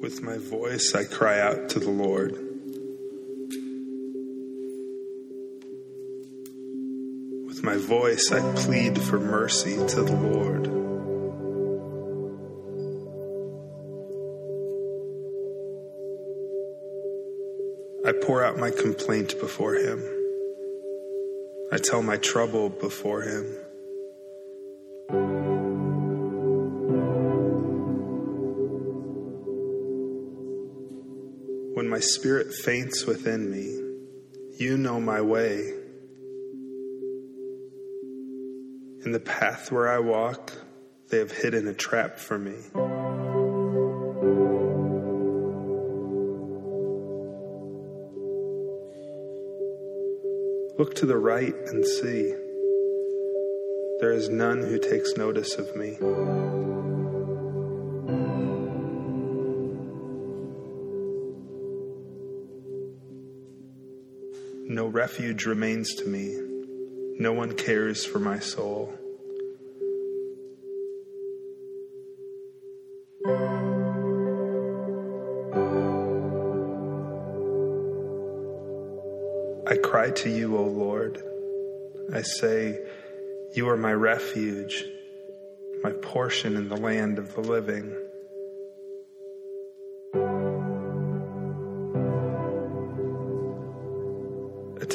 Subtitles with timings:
[0.00, 2.32] With my voice, I cry out to the Lord.
[7.46, 10.66] With my voice, I plead for mercy to the Lord.
[18.06, 20.02] I pour out my complaint before him.
[21.70, 23.54] I tell my trouble before him.
[31.90, 33.66] My spirit faints within me,
[34.58, 35.74] you know my way.
[39.04, 40.52] In the path where I walk,
[41.08, 42.54] they have hidden a trap for me.
[50.78, 52.32] Look to the right and see.
[53.98, 55.98] There is none who takes notice of me.
[65.00, 66.38] Refuge remains to me.
[67.18, 68.92] No one cares for my soul.
[79.66, 81.22] I cry to you, O Lord.
[82.12, 82.78] I say,
[83.56, 84.84] You are my refuge,
[85.82, 87.96] my portion in the land of the living.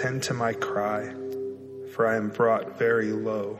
[0.05, 1.15] Attend to my cry,
[1.93, 3.59] for I am brought very low.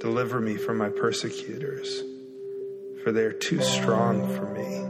[0.00, 2.02] Deliver me from my persecutors,
[3.04, 4.80] for they are too strong for me.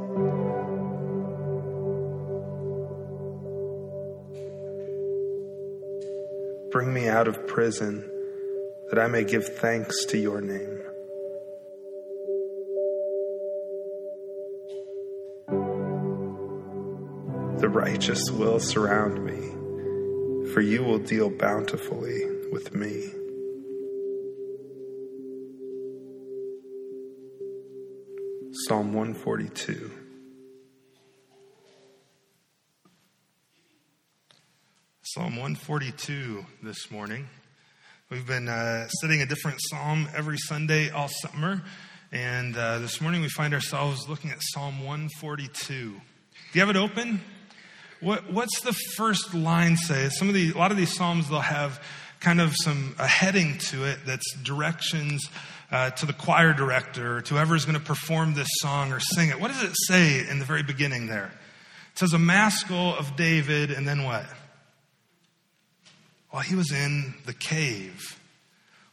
[6.71, 8.09] Bring me out of prison,
[8.91, 10.78] that I may give thanks to your name.
[17.59, 23.11] The righteous will surround me, for you will deal bountifully with me.
[28.53, 29.91] Psalm 142.
[35.03, 37.27] Psalm 142 this morning.
[38.09, 41.65] We've been uh, studying a different psalm every Sunday all summer,
[42.13, 45.75] and uh, this morning we find ourselves looking at Psalm 142.
[45.75, 46.01] Do
[46.53, 47.21] you have it open?
[48.01, 50.09] What, what's the first line say?
[50.09, 51.83] Some of the, a lot of these psalms they'll have
[52.21, 55.29] kind of some a heading to it that's directions
[55.71, 59.29] uh, to the choir director, or to whoever's going to perform this song or sing
[59.31, 59.41] it.
[59.41, 61.33] What does it say in the very beginning there?
[61.93, 64.25] It says a maskil of David, and then what?
[66.31, 68.19] While he was in the cave.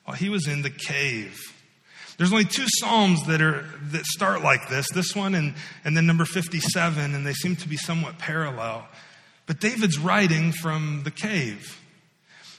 [0.04, 1.40] While he was in the cave.
[2.18, 4.88] There's only two psalms that are that start like this.
[4.94, 5.54] This one and,
[5.84, 8.88] and then number 57, and they seem to be somewhat parallel.
[9.46, 11.82] But David's writing from the cave.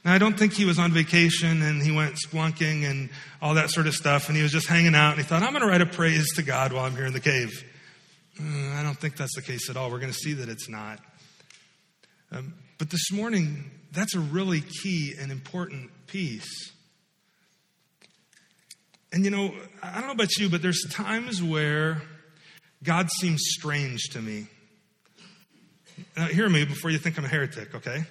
[0.04, 3.10] Now, I don't think he was on vacation and he went splunking and
[3.42, 5.50] all that sort of stuff, and he was just hanging out and he thought, I'm
[5.50, 7.50] going to write a praise to God while I'm here in the cave.
[8.40, 9.90] Uh, I don't think that's the case at all.
[9.90, 11.00] We're going to see that it's not.
[12.30, 16.72] Um, but this morning, that's a really key and important piece.
[19.16, 19.50] And you know,
[19.82, 22.02] I don't know about you, but there's times where
[22.82, 24.46] God seems strange to me.
[26.14, 28.04] Now, hear me before you think I'm a heretic, okay?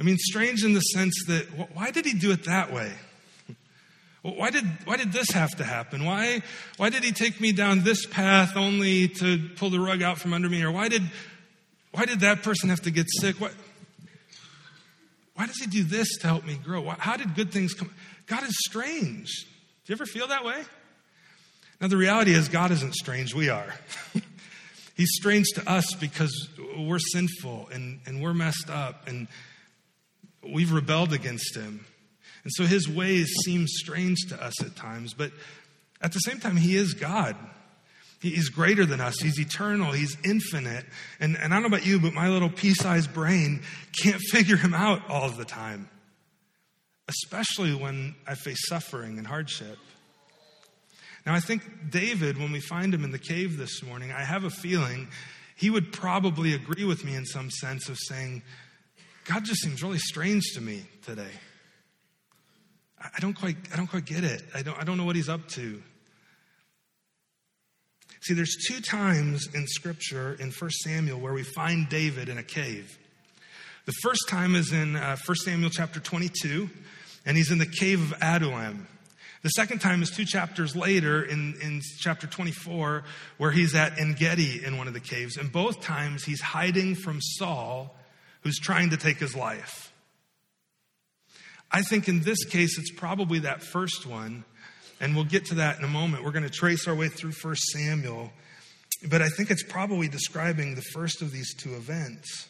[0.00, 1.44] I mean, strange in the sense that
[1.74, 2.92] why did he do it that way?
[4.22, 6.04] Why did, why did this have to happen?
[6.04, 6.42] Why,
[6.76, 10.32] why did he take me down this path only to pull the rug out from
[10.32, 10.60] under me?
[10.64, 11.02] Or why did,
[11.92, 13.40] why did that person have to get sick?
[13.40, 13.50] Why,
[15.36, 16.80] why does he do this to help me grow?
[16.80, 17.94] Why, how did good things come?
[18.26, 19.46] God is strange.
[19.86, 20.64] Do you ever feel that way?
[21.80, 23.72] Now, the reality is, God isn't strange, we are.
[24.96, 29.28] He's strange to us because we're sinful and, and we're messed up and
[30.42, 31.86] we've rebelled against Him.
[32.42, 35.30] And so His ways seem strange to us at times, but
[36.02, 37.36] at the same time, He is God.
[38.20, 39.20] He's greater than us.
[39.20, 39.92] He's eternal.
[39.92, 40.84] He's infinite.
[41.20, 43.62] And, and I don't know about you, but my little pea sized brain
[44.02, 45.88] can't figure him out all the time,
[47.08, 49.78] especially when I face suffering and hardship.
[51.24, 54.44] Now, I think David, when we find him in the cave this morning, I have
[54.44, 55.08] a feeling
[55.56, 58.42] he would probably agree with me in some sense of saying,
[59.24, 61.30] God just seems really strange to me today.
[63.00, 64.42] I don't quite, I don't quite get it.
[64.54, 65.82] I don't, I don't know what he's up to.
[68.22, 72.42] See, there's two times in Scripture in 1 Samuel where we find David in a
[72.42, 72.98] cave.
[73.84, 76.68] The first time is in uh, 1 Samuel chapter 22,
[77.26, 78.86] and he's in the cave of Adullam.
[79.42, 83.04] The second time is two chapters later in, in chapter 24,
[83.36, 85.36] where he's at En Gedi in one of the caves.
[85.36, 87.94] And both times he's hiding from Saul,
[88.40, 89.92] who's trying to take his life.
[91.70, 94.44] I think in this case, it's probably that first one.
[95.00, 96.24] And we'll get to that in a moment.
[96.24, 98.32] We're going to trace our way through 1 Samuel.
[99.08, 102.48] But I think it's probably describing the first of these two events.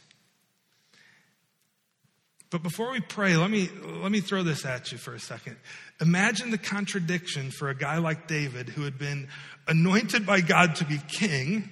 [2.51, 3.69] But before we pray, let me,
[4.01, 5.57] let me throw this at you for a second.
[6.01, 9.29] Imagine the contradiction for a guy like David who had been
[9.67, 11.71] anointed by God to be king.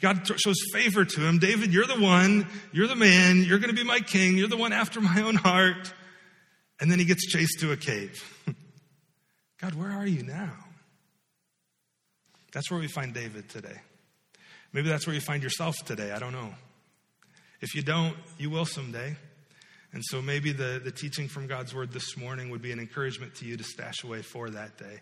[0.00, 1.38] God shows favor to him.
[1.38, 2.46] David, you're the one.
[2.72, 3.42] You're the man.
[3.42, 4.36] You're going to be my king.
[4.36, 5.92] You're the one after my own heart.
[6.80, 8.44] And then he gets chased to a cave.
[9.60, 10.52] God, where are you now?
[12.52, 13.80] That's where we find David today.
[14.72, 16.12] Maybe that's where you find yourself today.
[16.12, 16.54] I don't know.
[17.60, 19.16] If you don't, you will someday.
[19.92, 23.34] And so maybe the, the teaching from God's word this morning would be an encouragement
[23.36, 25.00] to you to stash away for that day.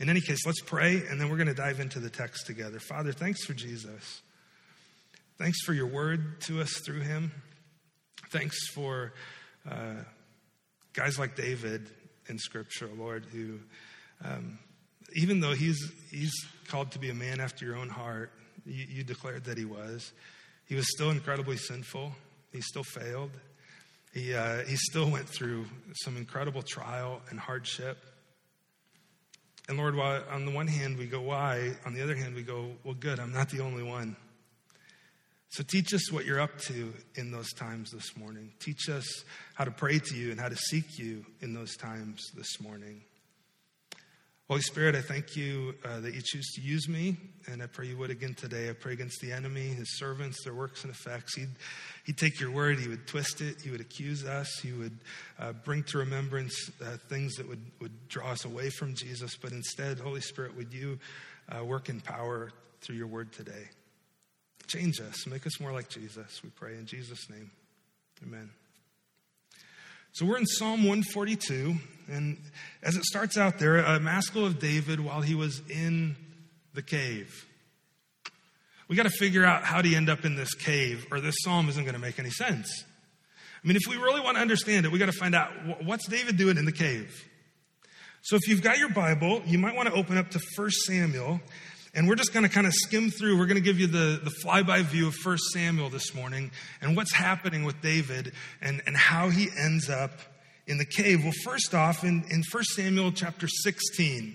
[0.00, 2.78] In any case, let's pray and then we're going to dive into the text together.
[2.78, 4.22] Father, thanks for Jesus.
[5.38, 7.32] Thanks for your word to us through him.
[8.30, 9.12] Thanks for
[9.68, 9.94] uh,
[10.92, 11.90] guys like David
[12.28, 13.58] in Scripture, Lord, who,
[14.24, 14.58] um,
[15.14, 16.32] even though he's, he's
[16.68, 18.32] called to be a man after your own heart,
[18.64, 20.12] you, you declared that he was,
[20.66, 22.12] he was still incredibly sinful.
[22.52, 23.32] He still failed.
[24.14, 25.66] He, uh, he still went through
[25.96, 27.98] some incredible trial and hardship.
[29.68, 31.72] And Lord, while on the one hand we go, why?
[31.84, 34.14] On the other hand, we go, well, good, I'm not the only one.
[35.48, 38.52] So teach us what you're up to in those times this morning.
[38.60, 39.24] Teach us
[39.54, 43.02] how to pray to you and how to seek you in those times this morning.
[44.48, 47.86] Holy Spirit, I thank you uh, that you choose to use me, and I pray
[47.86, 48.68] you would again today.
[48.68, 51.34] I pray against the enemy, his servants, their works and effects.
[51.34, 51.48] He'd,
[52.04, 54.98] he'd take your word, he would twist it, he would accuse us, he would
[55.38, 59.34] uh, bring to remembrance uh, things that would, would draw us away from Jesus.
[59.34, 60.98] But instead, Holy Spirit, would you
[61.48, 62.52] uh, work in power
[62.82, 63.70] through your word today?
[64.66, 67.50] Change us, make us more like Jesus, we pray in Jesus' name.
[68.22, 68.50] Amen.
[70.14, 71.74] So we're in Psalm 142,
[72.08, 72.36] and
[72.84, 76.14] as it starts out there, a maskil of David while he was in
[76.72, 77.48] the cave.
[78.86, 81.68] We got to figure out how to end up in this cave, or this psalm
[81.68, 82.84] isn't going to make any sense.
[83.64, 85.50] I mean, if we really want to understand it, we got to find out
[85.82, 87.12] what's David doing in the cave.
[88.22, 91.40] So if you've got your Bible, you might want to open up to 1 Samuel
[91.94, 93.38] and we're just going to kind of skim through.
[93.38, 96.50] We're going to give you the, the flyby view of 1 Samuel this morning
[96.80, 100.10] and what's happening with David and, and how he ends up
[100.66, 101.22] in the cave.
[101.22, 104.34] Well, first off, in, in 1 Samuel chapter 16,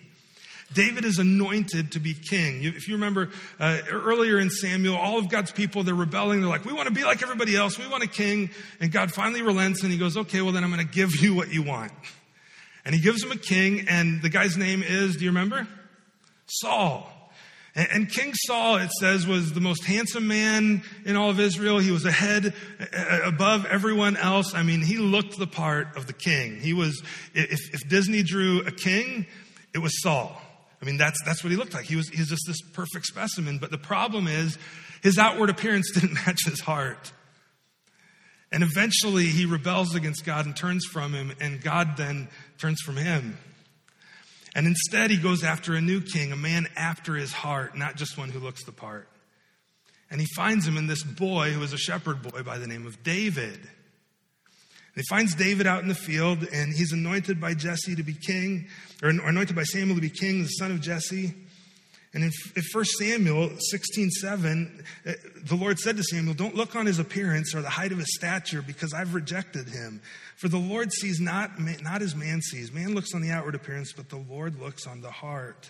[0.74, 2.64] David is anointed to be king.
[2.64, 3.30] if you remember
[3.60, 6.42] uh, earlier in Samuel, all of God's people, they're rebelling.
[6.42, 7.80] They're like, we want to be like everybody else.
[7.80, 8.52] We want a king.
[8.80, 11.34] And God finally relents and he goes, okay, well, then I'm going to give you
[11.34, 11.92] what you want.
[12.86, 13.88] And he gives him a king.
[13.90, 15.68] And the guy's name is, do you remember?
[16.46, 17.12] Saul.
[17.92, 21.80] And King Saul, it says, was the most handsome man in all of Israel.
[21.80, 22.54] He was ahead,
[23.24, 24.54] above everyone else.
[24.54, 26.60] I mean, he looked the part of the king.
[26.60, 27.02] He was,
[27.34, 29.28] if, if Disney drew a king,
[29.74, 30.42] it was Saul.
[30.82, 31.86] I mean, that's, that's what he looked like.
[31.86, 33.60] He was, he was just this perfect specimen.
[33.60, 34.58] But the problem is,
[35.02, 37.14] his outward appearance didn't match his heart.
[38.52, 42.28] And eventually he rebels against God and turns from him, and God then
[42.58, 43.38] turns from him.
[44.56, 48.18] And instead, he goes after a new king, a man after his heart, not just
[48.18, 49.08] one who looks the part.
[50.12, 52.88] And he finds him in this boy who is a shepherd boy by the name
[52.88, 53.60] of David.
[53.60, 58.14] And he finds David out in the field, and he's anointed by Jesse to be
[58.14, 58.68] king,
[59.04, 61.34] or anointed by Samuel to be king, the son of Jesse.
[62.12, 62.32] And in,
[62.74, 65.12] 1 Samuel 16 7, uh,
[65.44, 68.16] the Lord said to Samuel, Don't look on his appearance or the height of his
[68.16, 70.02] stature, because I've rejected him.
[70.40, 72.72] For the Lord sees not, not as man sees.
[72.72, 75.70] Man looks on the outward appearance, but the Lord looks on the heart.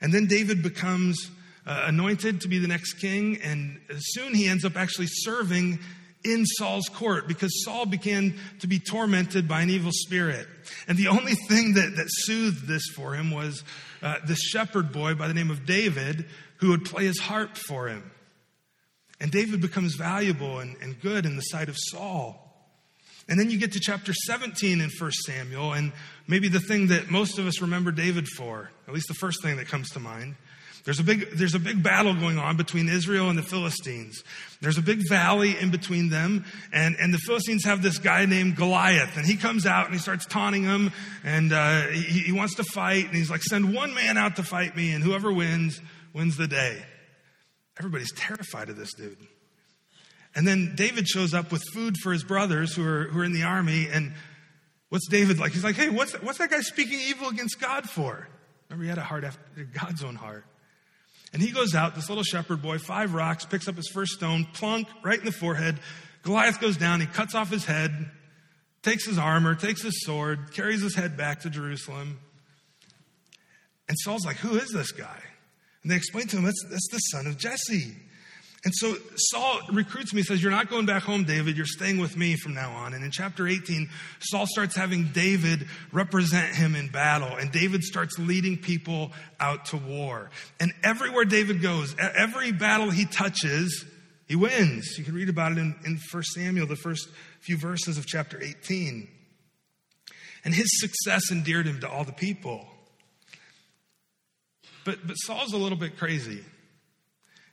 [0.00, 1.30] And then David becomes
[1.66, 5.78] uh, anointed to be the next king, and soon he ends up actually serving
[6.24, 10.46] in Saul's court because Saul began to be tormented by an evil spirit.
[10.88, 13.62] And the only thing that, that soothed this for him was
[14.02, 16.24] uh, this shepherd boy by the name of David
[16.58, 18.10] who would play his harp for him.
[19.20, 22.43] And David becomes valuable and, and good in the sight of Saul.
[23.28, 25.92] And then you get to chapter 17 in 1 Samuel, and
[26.28, 29.56] maybe the thing that most of us remember David for, at least the first thing
[29.56, 30.34] that comes to mind,
[30.84, 34.22] there's a big, there's a big battle going on between Israel and the Philistines.
[34.60, 38.56] There's a big valley in between them, and, and the Philistines have this guy named
[38.56, 40.92] Goliath, and he comes out and he starts taunting them,
[41.24, 44.42] and uh, he, he wants to fight, and he's like, send one man out to
[44.42, 45.80] fight me, and whoever wins,
[46.12, 46.84] wins the day.
[47.78, 49.16] Everybody's terrified of this dude.
[50.34, 53.32] And then David shows up with food for his brothers who are, who are in
[53.32, 54.12] the army, and
[54.94, 55.50] What's David like?
[55.50, 58.28] He's like, hey, what's, what's that guy speaking evil against God for?
[58.68, 60.44] Remember, he had a heart after God's own heart.
[61.32, 64.46] And he goes out, this little shepherd boy, five rocks, picks up his first stone,
[64.52, 65.80] plunk, right in the forehead.
[66.22, 68.08] Goliath goes down, he cuts off his head,
[68.84, 72.20] takes his armor, takes his sword, carries his head back to Jerusalem.
[73.88, 75.22] And Saul's like, Who is this guy?
[75.82, 77.96] And they explain to him, That's, that's the son of Jesse.
[78.64, 81.56] And so Saul recruits me, says, You're not going back home, David.
[81.56, 82.94] You're staying with me from now on.
[82.94, 83.90] And in chapter 18,
[84.20, 87.36] Saul starts having David represent him in battle.
[87.36, 90.30] And David starts leading people out to war.
[90.60, 93.84] And everywhere David goes, every battle he touches,
[94.26, 94.96] he wins.
[94.96, 98.42] You can read about it in, in 1 Samuel, the first few verses of chapter
[98.42, 99.06] 18.
[100.46, 102.66] And his success endeared him to all the people.
[104.86, 106.44] But, but Saul's a little bit crazy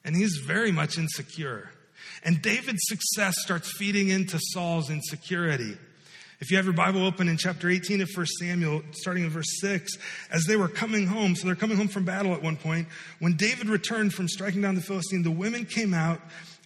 [0.03, 1.71] and he's very much insecure.
[2.23, 5.77] And David's success starts feeding into Saul's insecurity.
[6.39, 9.59] If you have your Bible open in chapter 18 of 1 Samuel, starting in verse
[9.59, 9.95] 6,
[10.31, 12.87] as they were coming home, so they're coming home from battle at one point,
[13.19, 16.19] when David returned from striking down the Philistine, the women came out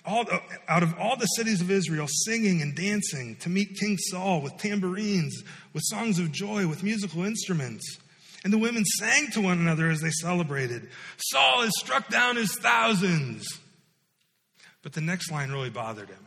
[0.06, 0.40] all, uh,
[0.70, 4.56] out of all the cities of Israel singing and dancing to meet King Saul with
[4.58, 7.98] tambourines, with songs of joy, with musical instruments.
[8.46, 10.88] And the women sang to one another as they celebrated
[11.18, 13.44] Saul has struck down his thousands.
[14.84, 16.26] But the next line really bothered him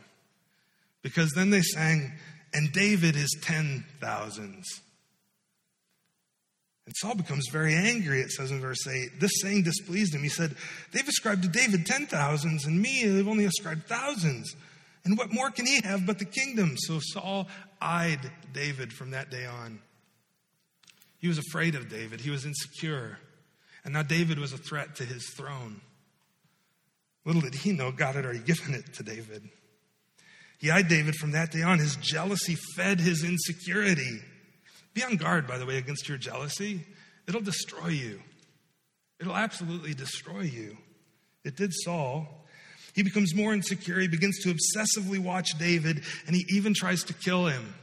[1.01, 2.11] because then they sang,
[2.53, 4.81] and David is ten thousands.
[6.85, 9.19] And Saul becomes very angry, it says in verse 8.
[9.19, 10.23] This saying displeased him.
[10.23, 10.55] He said,
[10.91, 14.53] They've ascribed to David ten thousands, and me, they've only ascribed thousands.
[15.05, 16.75] And what more can he have but the kingdom?
[16.79, 17.47] So Saul
[17.81, 19.79] eyed David from that day on.
[21.19, 23.19] He was afraid of David, he was insecure.
[23.85, 25.79] And now David was a threat to his throne.
[27.25, 29.49] Little did he know, God had already given it to David.
[30.57, 31.79] He eyed David from that day on.
[31.79, 34.19] His jealousy fed his insecurity.
[34.93, 36.85] Be on guard, by the way, against your jealousy.
[37.27, 38.21] It'll destroy you.
[39.19, 40.77] It'll absolutely destroy you.
[41.45, 42.45] It did Saul.
[42.93, 43.99] He becomes more insecure.
[43.99, 47.73] He begins to obsessively watch David, and he even tries to kill him.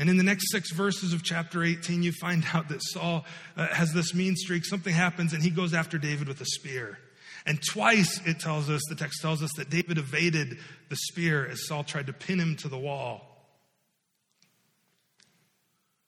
[0.00, 3.66] And in the next six verses of chapter 18, you find out that Saul uh,
[3.66, 4.64] has this mean streak.
[4.64, 6.98] Something happens, and he goes after David with a spear.
[7.44, 10.56] And twice it tells us, the text tells us, that David evaded
[10.88, 13.20] the spear as Saul tried to pin him to the wall.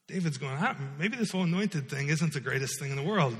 [0.07, 3.35] David's going, ah, maybe this whole anointed thing isn't the greatest thing in the world.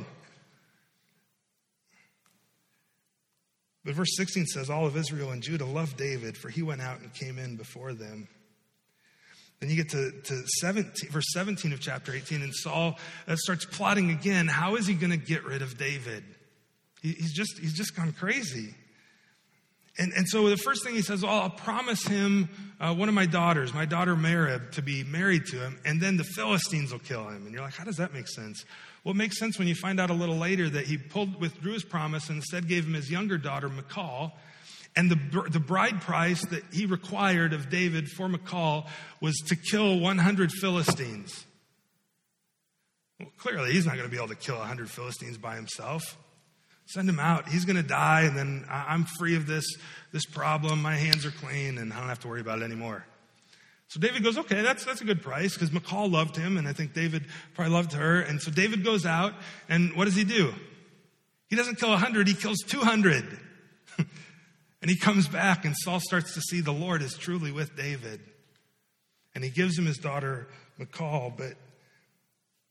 [3.84, 7.00] But verse 16 says, All of Israel and Judah loved David, for he went out
[7.00, 8.28] and came in before them.
[9.64, 13.64] Then you get to, to 17, verse 17 of chapter 18, and Saul uh, starts
[13.64, 14.50] plotting again.
[14.50, 16.26] How is he going to get rid of David?
[17.02, 18.76] He, he's, just, he's just gone crazy.
[19.98, 22.50] And, and so the first thing he says, well, I'll promise him
[22.82, 26.18] uh, one of my daughters, my daughter Merab, to be married to him, and then
[26.18, 27.46] the Philistines will kill him.
[27.46, 28.66] And you're like, how does that make sense?
[29.06, 31.72] Well, it makes sense when you find out a little later that he pulled, withdrew
[31.72, 34.34] his promise and instead gave him his younger daughter, Michal,
[34.96, 38.86] and the, the bride price that he required of David for Michal
[39.22, 41.46] was to kill 100 Philistines.
[43.20, 46.18] Well, clearly, he's not going to be able to kill 100 Philistines by himself.
[46.86, 47.48] Send him out.
[47.48, 49.66] He's going to die, and then I'm free of this,
[50.12, 50.82] this problem.
[50.82, 53.06] My hands are clean, and I don't have to worry about it anymore.
[53.88, 56.74] So David goes, okay, that's, that's a good price because Michal loved him, and I
[56.74, 58.22] think David probably loved her.
[58.22, 59.34] And so David goes out,
[59.70, 60.54] and what does he do?
[61.48, 63.40] He doesn't kill 100, he kills 200.
[64.84, 68.20] And he comes back, and Saul starts to see the Lord is truly with David.
[69.34, 71.54] And he gives him his daughter, Michal, but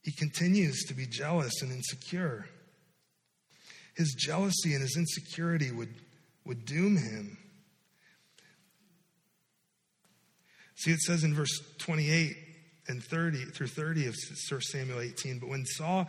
[0.03, 2.45] he continues to be jealous and insecure.
[3.95, 5.95] His jealousy and his insecurity would,
[6.45, 7.35] would doom him.
[10.75, 12.37] See, it says in verse 28
[12.89, 14.15] and 30 through 30 of
[14.51, 16.07] 1 Samuel 18, but when Saul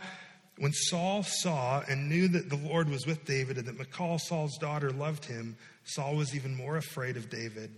[0.57, 4.57] when Saul saw and knew that the Lord was with David and that Michal, Saul's
[4.57, 7.71] daughter, loved him, Saul was even more afraid of David.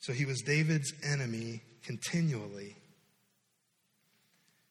[0.00, 2.76] So he was David's enemy continually.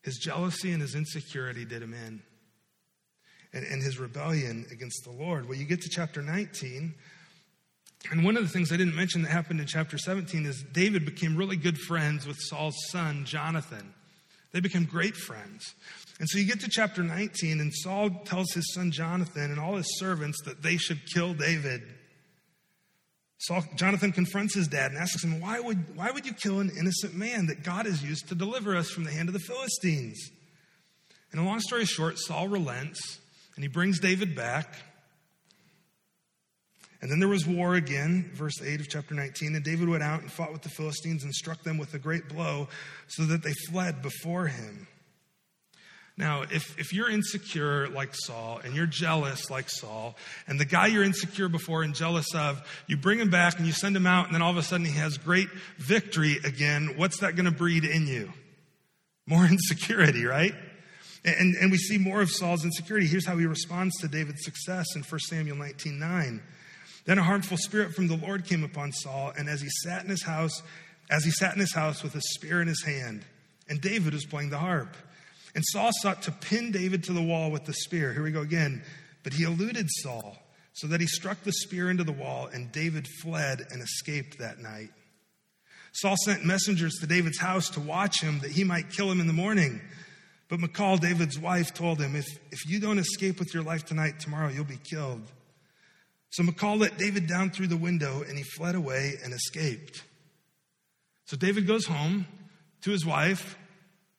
[0.03, 2.21] His jealousy and his insecurity did him in.
[3.53, 5.47] And, and his rebellion against the Lord.
[5.47, 6.93] Well, you get to chapter 19,
[8.11, 11.05] and one of the things I didn't mention that happened in chapter 17 is David
[11.05, 13.93] became really good friends with Saul's son, Jonathan.
[14.55, 15.75] They become great friends.
[16.17, 19.75] And so you get to chapter 19, and Saul tells his son Jonathan and all
[19.75, 21.81] his servants that they should kill David.
[23.37, 26.71] Saul, Jonathan confronts his dad and asks him, why would, why would you kill an
[26.79, 30.31] innocent man that God has used to deliver us from the hand of the Philistines?
[31.33, 33.19] And a long story short, Saul relents
[33.55, 34.73] and he brings David back.
[37.05, 39.53] And then there was war again, verse 8 of chapter 19.
[39.53, 42.27] And David went out and fought with the Philistines and struck them with a great
[42.27, 42.67] blow
[43.05, 44.87] so that they fled before him.
[46.17, 50.15] Now, if, if you're insecure like Saul and you're jealous like Saul,
[50.47, 53.71] and the guy you're insecure before and jealous of, you bring him back and you
[53.71, 57.19] send him out, and then all of a sudden he has great victory again, what's
[57.19, 58.33] that going to breed in you?
[59.27, 60.55] More insecurity, right?
[61.23, 63.05] And, and we see more of Saul's insecurity.
[63.05, 66.41] Here's how he responds to David's success in 1 Samuel 19 9.
[67.05, 70.09] Then a harmful spirit from the Lord came upon Saul, and as he sat in
[70.09, 70.61] his house,
[71.09, 73.23] as he sat in his house with a spear in his hand,
[73.69, 74.95] and David was playing the harp.
[75.53, 78.11] And Saul sought to pin David to the wall with the spear.
[78.11, 78.83] Here we go again.
[79.23, 80.35] But he eluded Saul,
[80.73, 84.59] so that he struck the spear into the wall, and David fled and escaped that
[84.59, 84.89] night.
[85.93, 89.27] Saul sent messengers to David's house to watch him, that he might kill him in
[89.27, 89.79] the morning.
[90.49, 94.19] But Michal, David's wife, told him, if, if you don't escape with your life tonight,
[94.19, 95.31] tomorrow you'll be killed.
[96.35, 100.03] So Michal let David down through the window, and he fled away and escaped.
[101.27, 102.27] So David goes home
[102.81, 103.57] to his wife,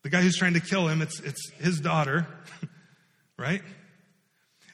[0.02, 2.26] the guy who's trying to kill him, it's, it's his daughter,
[3.38, 3.60] right?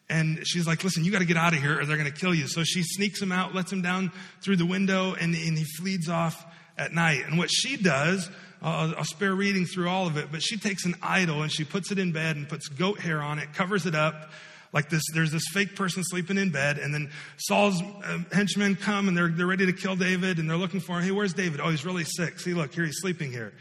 [0.08, 2.16] And she's like, listen, you got to get out of here or they're going to
[2.16, 2.46] kill you.
[2.46, 4.12] So she sneaks him out, lets him down
[4.44, 6.46] through the window, and, and he flees off
[6.78, 7.24] at night.
[7.26, 8.30] And what she does,
[8.62, 11.64] uh, I'll spare reading through all of it, but she takes an idol and she
[11.64, 14.30] puts it in bed and puts goat hair on it, covers it up.
[14.72, 19.06] Like this, there's this fake person sleeping in bed, and then Saul's uh, henchmen come
[19.06, 21.04] and they're, they're ready to kill David, and they're looking for him.
[21.04, 21.60] Hey, where's David?
[21.60, 22.40] Oh, he's really sick.
[22.40, 23.52] See, look, here he's sleeping here.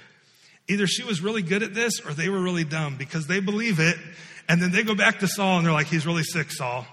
[0.70, 3.80] Either she was really good at this or they were really dumb because they believe
[3.80, 3.98] it.
[4.48, 6.86] And then they go back to Saul and they're like, he's really sick, Saul.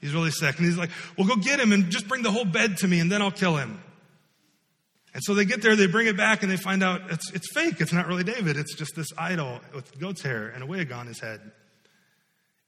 [0.00, 0.56] He's really sick.
[0.56, 3.00] And he's like, well, go get him and just bring the whole bed to me
[3.00, 3.82] and then I'll kill him.
[5.12, 7.52] And so they get there, they bring it back, and they find out it's, it's
[7.52, 7.80] fake.
[7.80, 8.56] It's not really David.
[8.56, 11.40] It's just this idol with goat's hair and a wig on his head.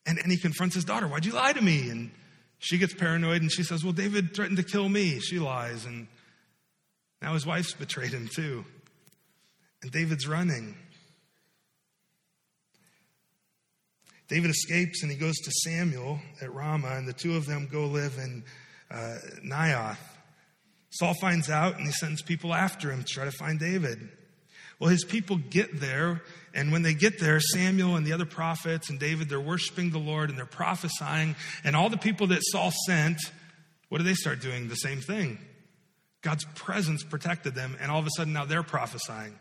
[0.07, 1.07] And, and he confronts his daughter.
[1.07, 1.89] Why'd you lie to me?
[1.91, 2.11] And
[2.59, 5.21] she gets paranoid and she says, Well, David threatened to kill me.
[5.21, 5.85] She lies.
[5.85, 6.07] And
[7.21, 8.65] now his wife's betrayed him too.
[9.83, 10.77] And David's running.
[14.29, 17.85] David escapes and he goes to Samuel at Ramah, and the two of them go
[17.85, 18.43] live in
[18.91, 19.99] uh, Naioth.
[20.91, 24.09] Saul finds out and he sends people after him to try to find David.
[24.79, 26.23] Well, his people get there,
[26.55, 29.99] and when they get there, Samuel and the other prophets and David, they're worshiping the
[29.99, 31.35] Lord and they're prophesying.
[31.65, 33.19] And all the people that Saul sent,
[33.89, 34.69] what do they start doing?
[34.69, 35.39] The same thing.
[36.23, 39.39] God's presence protected them, and all of a sudden now they're prophesying.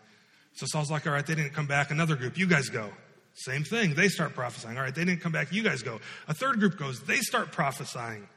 [0.54, 1.91] So Saul's like, all right, they didn't come back.
[1.91, 2.89] Another group, you guys go.
[3.34, 3.93] Same thing.
[3.93, 4.78] They start prophesying.
[4.78, 5.54] All right, they didn't come back.
[5.54, 6.00] You guys go.
[6.28, 7.02] A third group goes.
[7.02, 8.28] They start prophesying.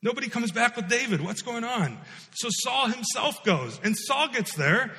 [0.00, 1.20] Nobody comes back with David.
[1.20, 1.98] What's going on?
[2.34, 4.92] So Saul himself goes, and Saul gets there,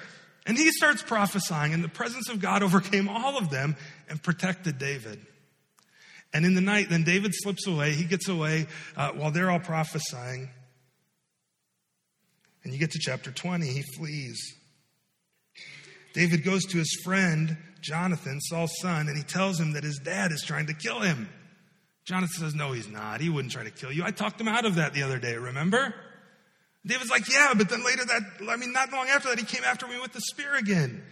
[0.45, 3.75] and he starts prophesying, and the presence of God overcame all of them
[4.09, 5.25] and protected David.
[6.33, 7.93] And in the night, then David slips away.
[7.93, 8.65] He gets away
[8.97, 10.49] uh, while they're all prophesying.
[12.63, 14.39] And you get to chapter 20, he flees.
[16.13, 20.31] David goes to his friend, Jonathan, Saul's son, and he tells him that his dad
[20.31, 21.29] is trying to kill him.
[22.05, 23.21] Jonathan says, No, he's not.
[23.21, 24.03] He wouldn't try to kill you.
[24.03, 25.93] I talked him out of that the other day, remember?
[26.85, 29.63] David's like, Yeah, but then later that, I mean, not long after that, he came
[29.63, 31.03] after me with the spear again.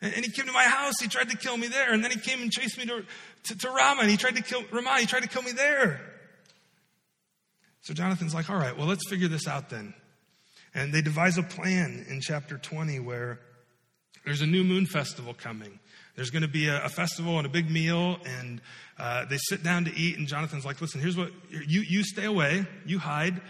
[0.00, 0.94] And, and he came to my house.
[1.00, 1.92] He tried to kill me there.
[1.92, 3.04] And then he came and chased me to,
[3.44, 4.98] to, to Ramah, and he tried to kill Ramah.
[4.98, 6.00] He tried to kill me there.
[7.82, 9.94] So Jonathan's like, All right, well, let's figure this out then.
[10.74, 13.40] And they devise a plan in chapter 20 where
[14.24, 15.80] there's a new moon festival coming.
[16.16, 18.60] There's going to be a, a festival and a big meal, and
[18.98, 20.18] uh, they sit down to eat.
[20.18, 23.40] And Jonathan's like, "Listen, here's what you you stay away, you hide."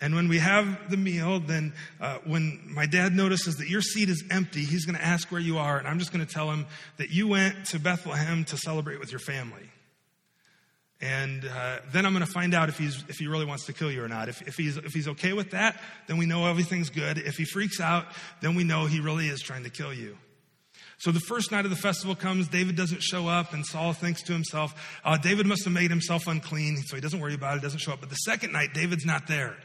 [0.00, 4.08] And when we have the meal, then uh, when my dad notices that your seat
[4.08, 6.50] is empty, he's going to ask where you are, and I'm just going to tell
[6.50, 6.66] him
[6.98, 9.70] that you went to Bethlehem to celebrate with your family.
[11.00, 13.72] And uh, then I'm going to find out if, he's, if he really wants to
[13.72, 14.28] kill you or not.
[14.28, 17.18] If, if, he's, if he's okay with that, then we know everything's good.
[17.18, 18.06] If he freaks out,
[18.40, 20.16] then we know he really is trying to kill you.
[20.98, 24.22] So the first night of the festival comes, David doesn't show up, and Saul thinks
[24.22, 27.62] to himself, uh, David must have made himself unclean, so he doesn't worry about it,
[27.62, 28.00] doesn't show up.
[28.00, 29.56] But the second night, David's not there.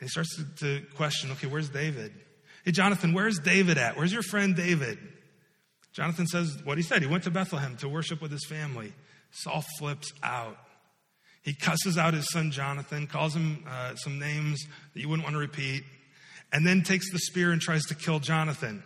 [0.00, 2.12] He starts to, to question, okay, where's David?
[2.64, 3.96] Hey, Jonathan, where's David at?
[3.96, 4.98] Where's your friend David?
[5.92, 7.02] Jonathan says what he said.
[7.02, 8.92] He went to Bethlehem to worship with his family.
[9.30, 10.56] Saul flips out.
[11.42, 14.62] He cusses out his son Jonathan, calls him uh, some names
[14.94, 15.84] that you wouldn't want to repeat,
[16.52, 18.82] and then takes the spear and tries to kill Jonathan.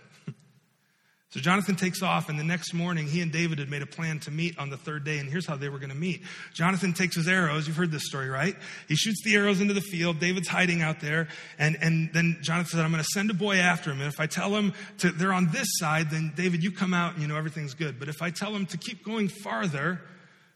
[1.35, 4.21] So Jonathan takes off, and the next morning, he and David had made a plan
[4.21, 6.23] to meet on the third day, and here's how they were going to meet.
[6.53, 7.67] Jonathan takes his arrows.
[7.67, 8.55] You've heard this story, right?
[8.87, 10.21] He shoots the arrows into the field.
[10.21, 11.27] David's hiding out there,
[11.59, 14.21] and, and then Jonathan said, I'm going to send a boy after him, and if
[14.21, 17.27] I tell him to, they're on this side, then David, you come out and you
[17.27, 17.99] know everything's good.
[17.99, 20.01] But if I tell him to keep going farther,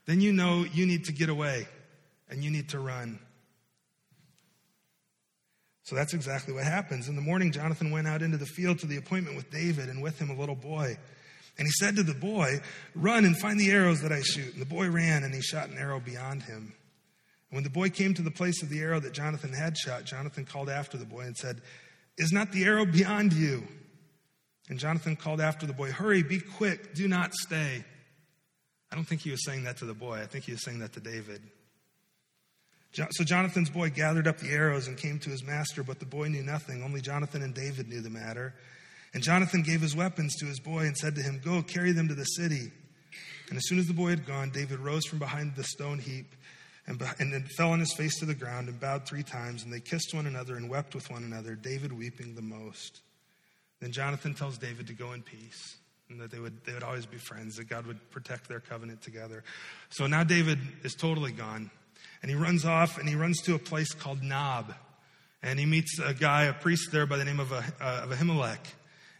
[0.06, 1.66] then you know you need to get away
[2.30, 3.18] and you need to run.
[5.88, 7.08] So that's exactly what happens.
[7.08, 10.02] In the morning, Jonathan went out into the field to the appointment with David, and
[10.02, 10.98] with him a little boy.
[11.56, 12.60] And he said to the boy,
[12.94, 14.52] Run and find the arrows that I shoot.
[14.52, 16.74] And the boy ran, and he shot an arrow beyond him.
[17.48, 20.04] And when the boy came to the place of the arrow that Jonathan had shot,
[20.04, 21.62] Jonathan called after the boy and said,
[22.18, 23.66] Is not the arrow beyond you?
[24.68, 27.82] And Jonathan called after the boy, Hurry, be quick, do not stay.
[28.92, 30.20] I don't think he was saying that to the boy.
[30.20, 31.40] I think he was saying that to David.
[32.92, 36.28] So Jonathan's boy gathered up the arrows and came to his master, but the boy
[36.28, 36.82] knew nothing.
[36.82, 38.54] Only Jonathan and David knew the matter.
[39.14, 42.08] And Jonathan gave his weapons to his boy and said to him, Go, carry them
[42.08, 42.72] to the city.
[43.48, 46.34] And as soon as the boy had gone, David rose from behind the stone heap
[46.86, 49.62] and, and then fell on his face to the ground and bowed three times.
[49.62, 53.00] And they kissed one another and wept with one another, David weeping the most.
[53.80, 55.76] Then Jonathan tells David to go in peace
[56.10, 59.02] and that they would, they would always be friends, that God would protect their covenant
[59.02, 59.44] together.
[59.90, 61.70] So now David is totally gone.
[62.22, 64.74] And he runs off and he runs to a place called Nob.
[65.42, 68.10] And he meets a guy, a priest there by the name of, a, uh, of
[68.10, 68.58] Ahimelech.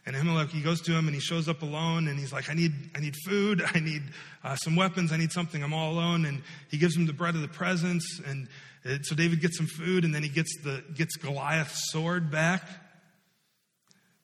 [0.05, 2.53] And Ahimelech, he goes to him and he shows up alone and he's like, I
[2.53, 4.03] need, I need food, I need
[4.43, 6.25] uh, some weapons, I need something, I'm all alone.
[6.25, 8.19] And he gives him the bread of the presence.
[8.25, 8.47] And
[8.83, 12.67] it, so David gets some food and then he gets, the, gets Goliath's sword back.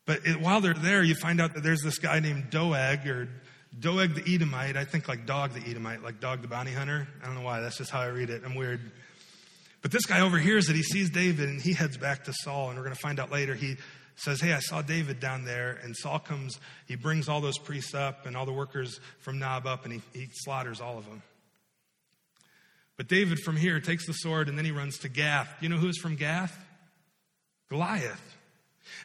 [0.05, 3.29] But it, while they're there, you find out that there's this guy named Doeg or
[3.79, 7.07] Doeg the Edomite, I think like Dog the Edomite, like Dog the bounty hunter.
[7.21, 8.43] I don't know why, that's just how I read it.
[8.45, 8.79] I'm weird.
[9.81, 10.75] But this guy overhears it.
[10.75, 12.69] He sees David and he heads back to Saul.
[12.69, 13.53] And we're going to find out later.
[13.53, 13.75] He
[14.15, 15.79] says, Hey, I saw David down there.
[15.83, 19.67] And Saul comes, he brings all those priests up and all the workers from Nob
[19.67, 21.21] up and he, he slaughters all of them.
[22.97, 25.53] But David from here takes the sword and then he runs to Gath.
[25.61, 26.57] You know who's from Gath?
[27.69, 28.34] Goliath.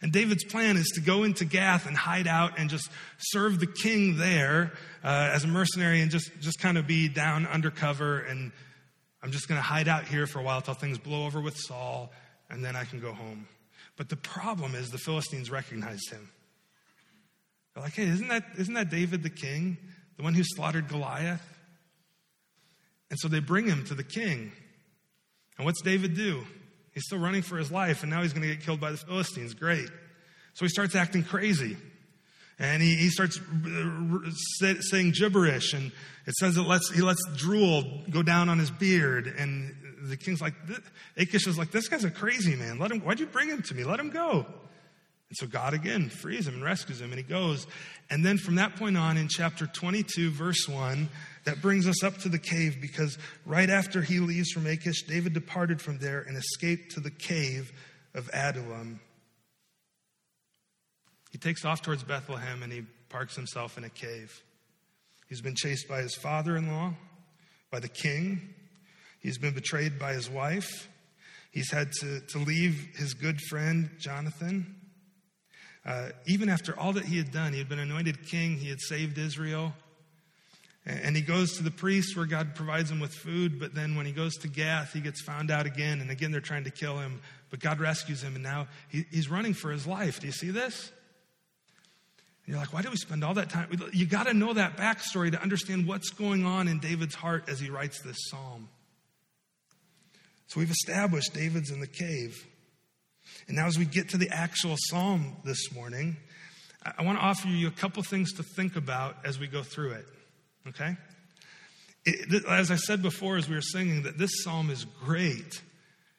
[0.03, 3.67] And David's plan is to go into Gath and hide out and just serve the
[3.67, 4.73] king there
[5.05, 8.21] uh, as a mercenary and just, just kind of be down undercover.
[8.21, 8.53] And
[9.23, 11.57] I'm just going to hide out here for a while till things blow over with
[11.57, 12.13] Saul,
[12.49, 13.47] and then I can go home.
[13.97, 16.31] But the problem is the Philistines recognized him.
[17.75, 19.77] They're like, hey, isn't that, isn't that David the king,
[20.17, 21.43] the one who slaughtered Goliath?
[23.11, 24.53] And so they bring him to the king.
[25.59, 26.45] And what's David do?
[26.93, 28.97] He's still running for his life, and now he's going to get killed by the
[28.97, 29.55] Philistines.
[29.55, 29.89] Great.
[30.55, 31.77] So he starts acting crazy.
[32.59, 35.93] And he, he starts uh, saying gibberish, and
[36.27, 39.27] it says it lets, he lets drool go down on his beard.
[39.27, 40.53] And the king's like,
[41.17, 42.79] Achish is like, this guy's a crazy man.
[42.79, 43.85] Let him, why'd you bring him to me?
[43.85, 44.45] Let him go.
[45.31, 47.67] And so God again frees him and rescues him, and he goes.
[48.11, 51.09] And then from that point on, in chapter 22, verse 1,
[51.45, 55.33] that brings us up to the cave because right after he leaves from Achish, David
[55.33, 57.73] departed from there and escaped to the cave
[58.15, 59.01] of Adullam.
[61.31, 64.43] He takes off towards Bethlehem and he parks himself in a cave.
[65.29, 66.95] He's been chased by his father in law,
[67.71, 68.55] by the king.
[69.21, 70.89] He's been betrayed by his wife.
[71.53, 74.77] He's had to, to leave his good friend, Jonathan.
[75.85, 78.81] Uh, even after all that he had done, he had been anointed king, he had
[78.81, 79.73] saved Israel.
[80.91, 84.07] And he goes to the priest where God provides him with food, but then when
[84.07, 86.99] he goes to Gath, he gets found out again, and again they're trying to kill
[86.99, 90.19] him, but God rescues him, and now he, he's running for his life.
[90.19, 90.91] Do you see this?
[92.45, 93.69] And you're like, why do we spend all that time?
[93.93, 97.61] You got to know that backstory to understand what's going on in David's heart as
[97.61, 98.69] he writes this psalm.
[100.49, 102.45] So we've established David's in the cave.
[103.47, 106.17] And now, as we get to the actual psalm this morning,
[106.85, 109.93] I want to offer you a couple things to think about as we go through
[109.93, 110.07] it.
[110.69, 110.97] Okay?
[112.05, 115.63] It, as I said before, as we were singing, that this psalm is great.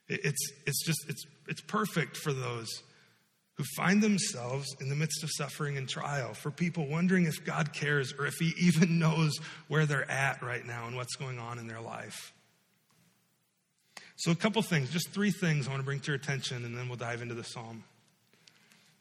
[0.08, 2.70] It, it's, it's just, it's, it's perfect for those
[3.56, 7.74] who find themselves in the midst of suffering and trial, for people wondering if God
[7.74, 11.60] cares or if He even knows where they're at right now and what's going on
[11.60, 12.34] in their life.
[14.18, 16.78] So, a couple things, just three things I want to bring to your attention, and
[16.78, 17.84] then we'll dive into the psalm.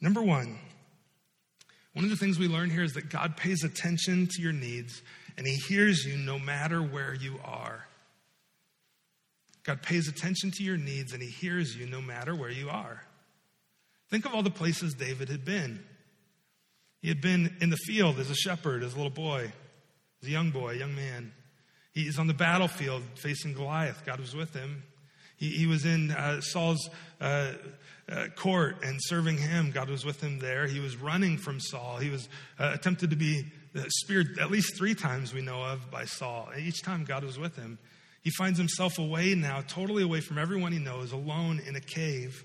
[0.00, 0.58] Number one,
[1.92, 5.02] one of the things we learn here is that God pays attention to your needs
[5.40, 7.86] and He hears you no matter where you are.
[9.62, 13.02] God pays attention to your needs and He hears you no matter where you are.
[14.10, 15.82] Think of all the places David had been.
[17.00, 19.50] He had been in the field as a shepherd, as a little boy,
[20.20, 21.32] as a young boy, a young man.
[21.94, 24.04] He is on the battlefield facing Goliath.
[24.04, 24.82] God was with him.
[25.38, 27.52] He, he was in uh, Saul's uh,
[28.12, 29.70] uh, court and serving him.
[29.70, 30.66] God was with him there.
[30.66, 31.96] He was running from Saul.
[31.96, 33.46] He was uh, attempted to be
[33.88, 36.48] speared at least three times we know of by Saul.
[36.58, 37.78] Each time God was with him.
[38.22, 42.44] He finds himself away now, totally away from everyone he knows, alone in a cave.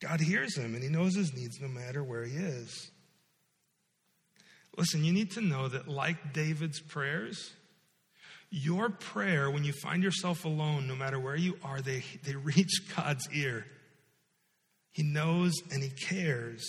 [0.00, 2.90] God hears him and he knows his needs no matter where he is.
[4.76, 7.52] Listen, you need to know that, like David's prayers,
[8.50, 12.94] your prayer, when you find yourself alone, no matter where you are, they, they reach
[12.94, 13.66] God's ear.
[14.90, 16.64] He knows and He cares.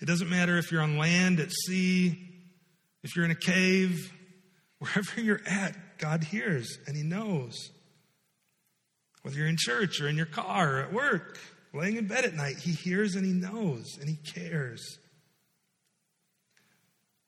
[0.00, 2.31] It doesn't matter if you're on land, at sea,
[3.02, 4.12] if you're in a cave,
[4.78, 7.70] wherever you're at, God hears and He knows.
[9.22, 11.38] Whether you're in church or in your car or at work,
[11.72, 14.98] laying in bed at night, He hears and He knows and He cares.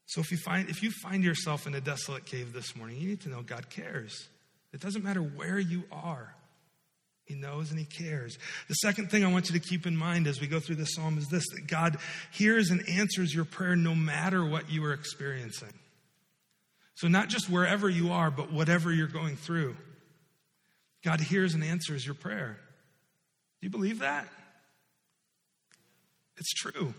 [0.06, 3.08] So if you find if you find yourself in a desolate cave this morning, you
[3.08, 4.28] need to know God cares.
[4.72, 6.34] It doesn't matter where you are.
[7.24, 8.36] He knows and he cares.
[8.68, 10.94] The second thing I want you to keep in mind as we go through this
[10.94, 11.96] psalm is this that God
[12.30, 15.72] hears and answers your prayer no matter what you are experiencing.
[16.96, 19.76] So, not just wherever you are, but whatever you're going through.
[21.02, 22.58] God hears and answers your prayer.
[23.60, 24.26] Do you believe that?
[26.36, 26.94] It's true.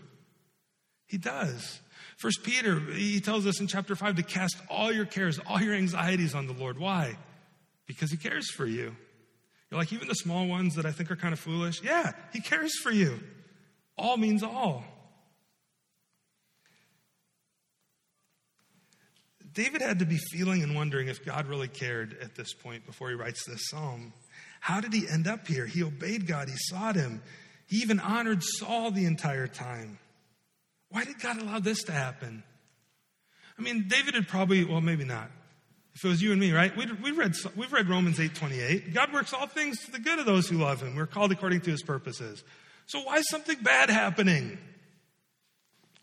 [1.06, 1.80] He does.
[2.16, 5.74] First Peter, he tells us in chapter 5 to cast all your cares, all your
[5.74, 6.78] anxieties on the Lord.
[6.78, 7.16] Why?
[7.86, 8.96] Because he cares for you.
[9.70, 11.82] You're like, even the small ones that I think are kind of foolish?
[11.82, 13.18] Yeah, he cares for you.
[13.98, 14.84] All means all.
[19.52, 23.08] David had to be feeling and wondering if God really cared at this point before
[23.08, 24.12] he writes this psalm.
[24.60, 25.64] How did he end up here?
[25.64, 27.22] He obeyed God, he sought him,
[27.66, 29.98] he even honored Saul the entire time.
[30.90, 32.44] Why did God allow this to happen?
[33.58, 35.30] I mean, David had probably, well, maybe not.
[35.96, 36.76] If it was you and me, right?
[36.76, 38.92] We'd, we read, we've read Romans 8 28.
[38.92, 40.94] God works all things to the good of those who love him.
[40.94, 42.44] We're called according to his purposes.
[42.84, 44.58] So why is something bad happening?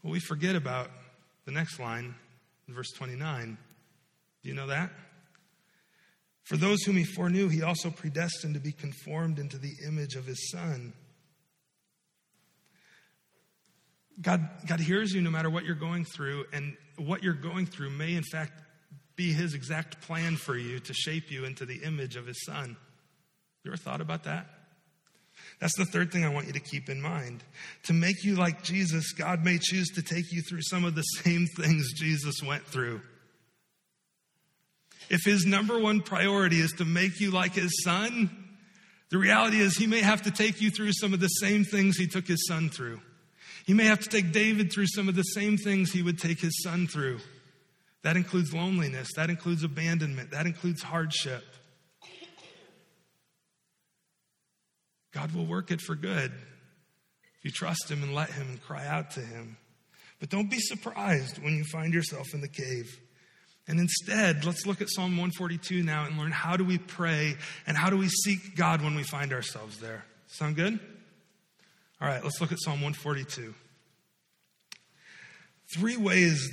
[0.02, 0.90] Well, we forget about
[1.46, 2.16] the next line
[2.68, 3.58] verse 29.
[4.42, 4.90] Do you know that?
[6.44, 10.26] For those whom he foreknew, he also predestined to be conformed into the image of
[10.26, 10.94] his son.
[14.20, 17.92] God, God hears you no matter what you're going through, and what you're going through
[17.92, 18.63] may, in fact,
[19.16, 22.76] be his exact plan for you to shape you into the image of his son.
[23.64, 24.48] You ever thought about that?
[25.60, 27.44] That's the third thing I want you to keep in mind.
[27.84, 31.02] To make you like Jesus, God may choose to take you through some of the
[31.02, 33.02] same things Jesus went through.
[35.10, 38.30] If his number one priority is to make you like his son,
[39.10, 41.98] the reality is he may have to take you through some of the same things
[41.98, 43.00] he took his son through.
[43.66, 46.40] He may have to take David through some of the same things he would take
[46.40, 47.20] his son through.
[48.04, 51.44] That includes loneliness, that includes abandonment, that includes hardship.
[55.14, 58.86] God will work it for good if you trust Him and let Him and cry
[58.86, 59.58] out to Him.
[60.20, 63.00] But don't be surprised when you find yourself in the cave.
[63.68, 67.36] And instead, let's look at Psalm 142 now and learn how do we pray
[67.66, 70.04] and how do we seek God when we find ourselves there.
[70.28, 70.80] Sound good?
[72.02, 73.54] All right, let's look at Psalm 142.
[75.76, 76.52] Three ways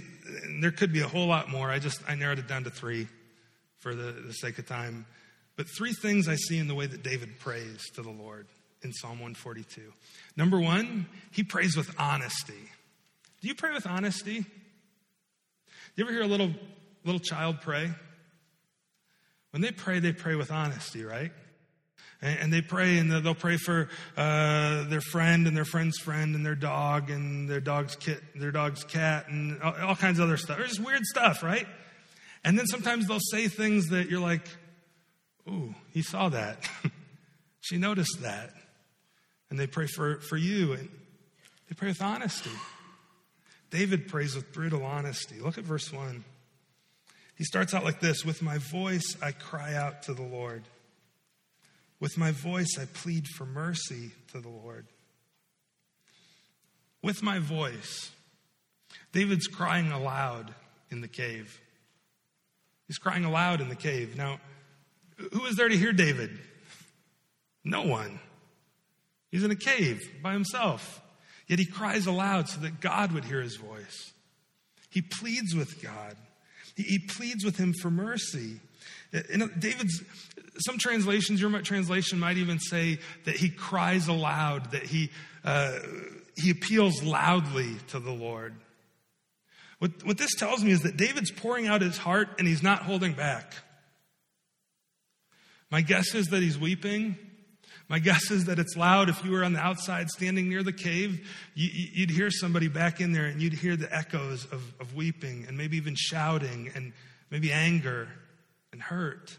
[0.61, 1.71] there could be a whole lot more.
[1.71, 3.09] I just I narrowed it down to three
[3.79, 5.07] for the, the sake of time.
[5.57, 8.47] But three things I see in the way that David prays to the Lord
[8.83, 9.93] in Psalm 142.
[10.37, 12.71] Number one, he prays with honesty.
[13.41, 14.41] Do you pray with honesty?
[14.41, 14.47] Do
[15.97, 16.53] You ever hear a little
[17.05, 17.91] little child pray?
[19.51, 21.33] When they pray, they pray with honesty, right?
[22.23, 26.45] And, they pray and they'll pray for uh, their friend and their friend's friend and
[26.45, 30.37] their dog and their dog's kit, their dog's cat and all, all kinds of other
[30.37, 30.59] stuff.
[30.61, 31.67] It's just weird stuff, right?
[32.45, 34.47] And then sometimes they'll say things that you're like,
[35.49, 36.69] "Ooh, he saw that.
[37.61, 38.53] she noticed that."
[39.51, 40.89] And they pray for for you and
[41.69, 42.51] they pray with honesty.
[43.71, 45.39] David prays with brutal honesty.
[45.39, 46.25] Look at verse 1.
[47.37, 50.65] He starts out like this With my voice, I cry out to the Lord.
[52.01, 54.87] With my voice, I plead for mercy to the Lord.
[57.03, 58.11] With my voice,
[59.13, 60.55] David's crying aloud
[60.91, 61.61] in the cave.
[62.87, 64.17] He's crying aloud in the cave.
[64.17, 64.41] Now,
[65.33, 66.39] who is there to hear David?
[67.65, 68.19] No one.
[69.31, 71.01] He's in a cave by himself.
[71.47, 74.13] Yet he cries aloud so that God would hear his voice.
[74.89, 76.17] He pleads with God.
[76.77, 78.61] He, pleads with him for mercy.
[79.13, 80.03] David's,
[80.59, 85.11] some translations, your translation might even say that he cries aloud, that he,
[85.45, 85.79] uh,
[86.37, 88.55] he appeals loudly to the Lord.
[89.79, 92.83] What, what this tells me is that David's pouring out his heart and he's not
[92.83, 93.55] holding back.
[95.71, 97.17] My guess is that he's weeping.
[97.89, 99.09] My guess is that it's loud.
[99.09, 103.01] If you were on the outside standing near the cave, you, would hear somebody back
[103.01, 106.93] in there and you'd hear the echoes of, of weeping and maybe even shouting and
[107.31, 108.09] maybe anger
[108.73, 109.37] and hurt.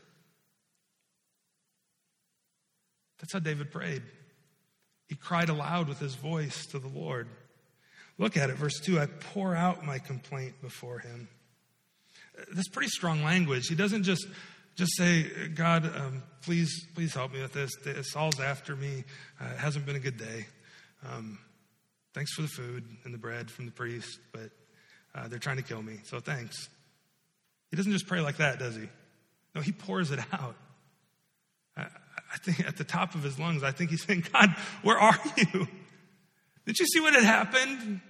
[3.22, 4.02] That's how David prayed.
[5.08, 7.28] He cried aloud with his voice to the Lord.
[8.18, 11.28] Look at it, verse 2 I pour out my complaint before him.
[12.54, 13.68] That's pretty strong language.
[13.68, 14.28] He doesn't just
[14.76, 17.72] just say, God, um, please, please help me with this.
[18.10, 19.04] Saul's after me.
[19.40, 20.48] Uh, it hasn't been a good day.
[21.08, 21.40] Um,
[22.14, 24.50] thanks for the food and the bread from the priest, but
[25.14, 26.70] uh, they're trying to kill me, so thanks.
[27.70, 28.88] He doesn't just pray like that, does he?
[29.56, 30.56] No, he pours it out.
[32.34, 35.18] I, think at the top of his lungs, I think he's saying, God, where are
[35.38, 35.68] you?
[36.66, 38.02] Didn't you see what had happened?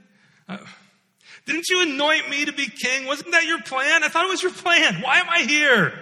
[0.47, 0.57] Uh,
[1.45, 3.07] didn't you anoint me to be king?
[3.07, 4.03] Wasn't that your plan?
[4.03, 5.01] I thought it was your plan.
[5.01, 5.93] Why am I here?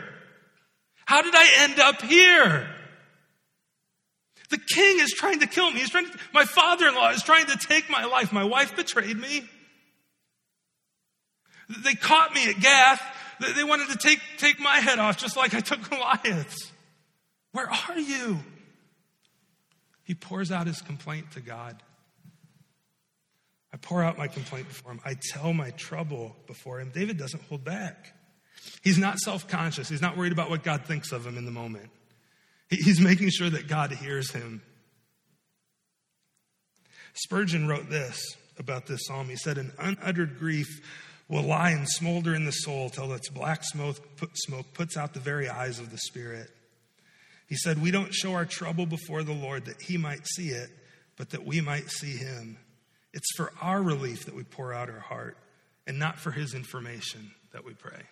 [1.05, 2.67] How did I end up here?
[4.49, 5.79] The king is trying to kill me.
[5.79, 8.34] He's trying to, my father-in-law is trying to take my life.
[8.34, 9.47] My wife betrayed me.
[11.84, 13.01] They caught me at Gath.
[13.55, 16.71] They wanted to take, take my head off just like I took Goliath's.
[17.51, 18.39] Where are you?
[20.03, 21.81] He pours out his complaint to God.
[23.73, 24.99] I pour out my complaint before him.
[25.05, 26.91] I tell my trouble before him.
[26.91, 28.13] David doesn't hold back.
[28.81, 29.88] He's not self conscious.
[29.88, 31.89] He's not worried about what God thinks of him in the moment.
[32.69, 34.62] He's making sure that God hears him.
[37.13, 38.21] Spurgeon wrote this
[38.57, 39.29] about this psalm.
[39.29, 40.67] He said, An unuttered grief
[41.27, 43.97] will lie and smolder in the soul till its black smoke,
[44.33, 46.49] smoke puts out the very eyes of the spirit.
[47.49, 50.69] He said, We don't show our trouble before the Lord that he might see it,
[51.17, 52.57] but that we might see him.
[53.12, 55.35] It's for our relief that we pour out our heart,
[55.88, 58.03] and not for his information that we pray.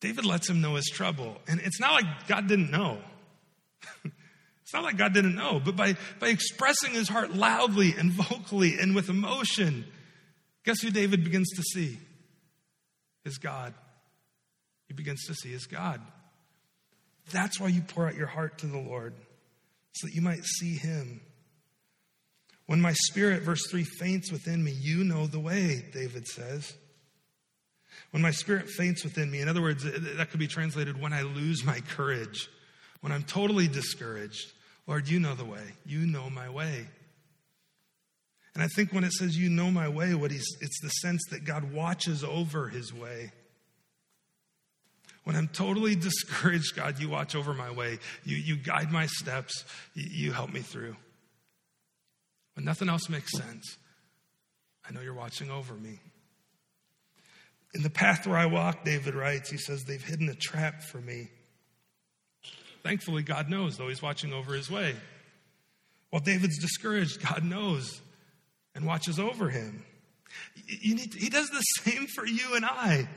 [0.00, 1.38] David lets him know his trouble.
[1.48, 2.98] And it's not like God didn't know.
[4.04, 8.76] it's not like God didn't know, but by, by expressing his heart loudly and vocally
[8.78, 9.86] and with emotion,
[10.66, 11.98] guess who David begins to see?
[13.24, 13.72] Is God.
[14.94, 16.00] He begins to see his God.
[17.32, 19.12] That's why you pour out your heart to the Lord,
[19.92, 21.20] so that you might see him.
[22.66, 26.74] When my spirit, verse 3, faints within me, you know the way, David says.
[28.12, 31.22] When my spirit faints within me, in other words, that could be translated when I
[31.22, 32.48] lose my courage,
[33.00, 34.52] when I'm totally discouraged.
[34.86, 35.74] Lord, you know the way.
[35.84, 36.86] You know my way.
[38.54, 41.20] And I think when it says you know my way, what he's, it's the sense
[41.30, 43.32] that God watches over his way.
[45.24, 47.98] When I'm totally discouraged, God, you watch over my way.
[48.24, 49.64] You, you guide my steps.
[49.94, 50.96] You, you help me through.
[52.54, 53.76] When nothing else makes sense,
[54.88, 55.98] I know you're watching over me.
[57.74, 60.98] In the path where I walk, David writes, he says, they've hidden a trap for
[60.98, 61.28] me.
[62.84, 64.94] Thankfully, God knows, though he's watching over his way.
[66.10, 68.00] While David's discouraged, God knows
[68.74, 69.84] and watches over him.
[70.56, 73.08] To, he does the same for you and I.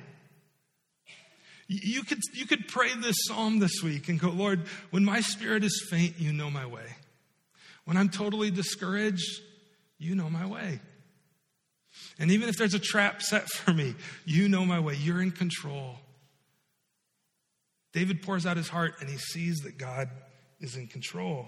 [1.67, 5.63] You could, you could pray this psalm this week and go, Lord, when my spirit
[5.63, 6.95] is faint, you know my way.
[7.83, 9.41] When I'm totally discouraged,
[9.97, 10.79] you know my way.
[12.19, 14.95] And even if there's a trap set for me, you know my way.
[14.95, 15.95] You're in control.
[17.93, 20.09] David pours out his heart and he sees that God
[20.59, 21.47] is in control.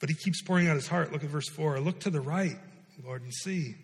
[0.00, 1.12] But he keeps pouring out his heart.
[1.12, 1.80] Look at verse 4.
[1.80, 2.58] Look to the right,
[3.04, 3.74] Lord, and see.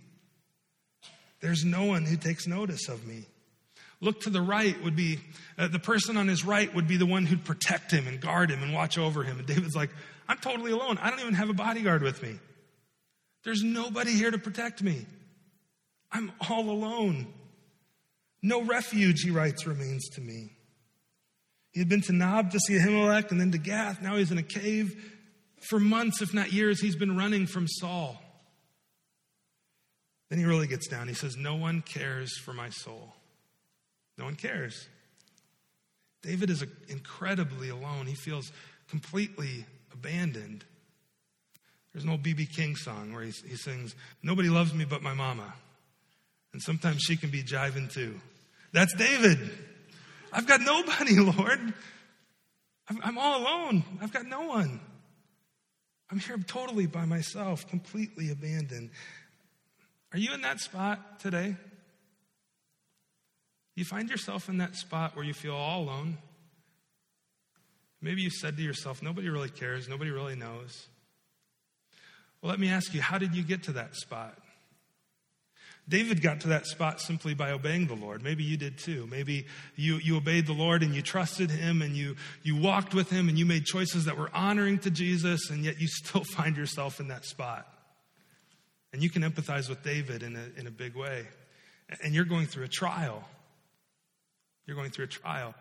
[1.40, 3.26] There's no one who takes notice of me.
[4.00, 5.20] Look to the right would be
[5.56, 8.50] uh, the person on his right would be the one who'd protect him and guard
[8.50, 9.38] him and watch over him.
[9.38, 9.90] And David's like,
[10.28, 10.98] I'm totally alone.
[11.00, 12.38] I don't even have a bodyguard with me.
[13.44, 15.06] There's nobody here to protect me.
[16.10, 17.26] I'm all alone.
[18.42, 20.50] No refuge, he writes, remains to me.
[21.72, 24.00] He had been to Nob to see Ahimelech and then to Gath.
[24.00, 25.12] Now he's in a cave.
[25.68, 28.20] For months, if not years, he's been running from Saul.
[30.30, 31.08] Then he really gets down.
[31.08, 33.14] He says, No one cares for my soul.
[34.16, 34.88] No one cares.
[36.22, 38.06] David is incredibly alone.
[38.06, 38.50] He feels
[38.88, 40.64] completely abandoned.
[41.92, 42.46] There's an old B.B.
[42.46, 45.54] King song where he, he sings, Nobody loves me but my mama.
[46.52, 48.20] And sometimes she can be jiving too.
[48.72, 49.38] That's David.
[50.32, 51.74] I've got nobody, Lord.
[53.02, 53.82] I'm all alone.
[54.02, 54.80] I've got no one.
[56.10, 58.90] I'm here totally by myself, completely abandoned.
[60.12, 61.56] Are you in that spot today?
[63.74, 66.18] You find yourself in that spot where you feel all alone.
[68.00, 70.86] Maybe you said to yourself, nobody really cares, nobody really knows.
[72.40, 74.38] Well, let me ask you, how did you get to that spot?
[75.88, 78.22] David got to that spot simply by obeying the Lord.
[78.22, 79.06] Maybe you did too.
[79.10, 79.46] Maybe
[79.76, 83.28] you, you obeyed the Lord and you trusted Him and you, you walked with Him
[83.28, 87.00] and you made choices that were honoring to Jesus, and yet you still find yourself
[87.00, 87.66] in that spot.
[88.92, 91.26] And you can empathize with David in a, in a big way.
[92.02, 93.24] And you're going through a trial.
[94.66, 95.54] You're going through a trial.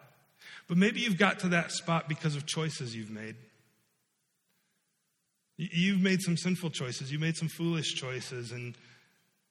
[0.68, 3.36] But maybe you've got to that spot because of choices you've made.
[5.58, 8.76] You've made some sinful choices, you made some foolish choices, and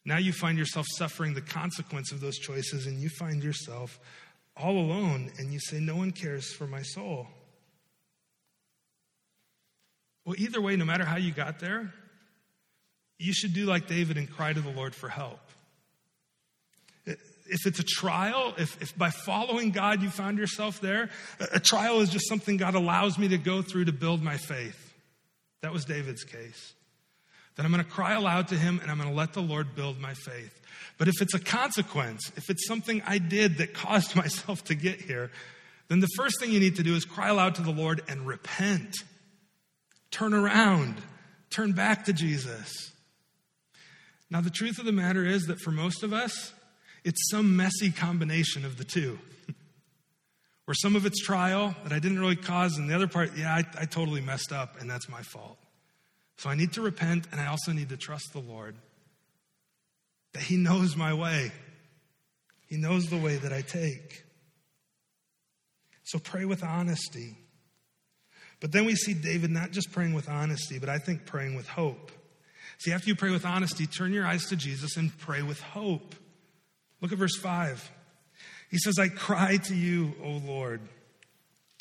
[0.04, 4.00] now you find yourself suffering the consequence of those choices, and you find yourself
[4.56, 7.28] all alone, and you say, No one cares for my soul.
[10.24, 11.92] Well, either way, no matter how you got there,
[13.18, 15.40] you should do like David and cry to the Lord for help.
[17.46, 21.10] If it's a trial, if, if by following God you found yourself there,
[21.52, 24.94] a trial is just something God allows me to go through to build my faith.
[25.62, 26.74] That was David's case.
[27.56, 29.74] Then I'm going to cry aloud to him and I'm going to let the Lord
[29.74, 30.58] build my faith.
[30.98, 35.00] But if it's a consequence, if it's something I did that caused myself to get
[35.00, 35.30] here,
[35.88, 38.26] then the first thing you need to do is cry aloud to the Lord and
[38.26, 38.96] repent.
[40.10, 40.96] Turn around.
[41.50, 42.92] Turn back to Jesus.
[44.30, 46.54] Now, the truth of the matter is that for most of us,
[47.04, 49.18] it's some messy combination of the two.
[50.64, 53.54] Where some of it's trial that I didn't really cause, and the other part, yeah,
[53.54, 55.58] I, I totally messed up, and that's my fault.
[56.36, 58.76] So I need to repent, and I also need to trust the Lord
[60.32, 61.52] that He knows my way,
[62.68, 64.24] He knows the way that I take.
[66.04, 67.36] So pray with honesty.
[68.60, 71.66] But then we see David not just praying with honesty, but I think praying with
[71.66, 72.12] hope.
[72.78, 76.14] See, after you pray with honesty, turn your eyes to Jesus and pray with hope.
[77.02, 77.90] Look at verse 5.
[78.70, 80.80] He says, I cry to you, O Lord.